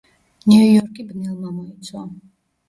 ნიუ-იორკი 0.51 1.05
ბნელმა 1.11 1.53
მოიცვა. 1.59 2.03